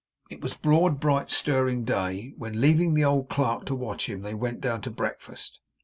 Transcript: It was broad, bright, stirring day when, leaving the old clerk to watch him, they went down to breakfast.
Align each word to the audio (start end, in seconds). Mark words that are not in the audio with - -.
It 0.31 0.41
was 0.41 0.55
broad, 0.55 0.99
bright, 0.99 1.29
stirring 1.29 1.83
day 1.85 2.33
when, 2.35 2.59
leaving 2.59 2.95
the 2.95 3.05
old 3.05 3.29
clerk 3.29 3.67
to 3.67 3.75
watch 3.75 4.09
him, 4.09 4.23
they 4.23 4.33
went 4.33 4.59
down 4.59 4.81
to 4.81 4.89
breakfast. 4.89 5.59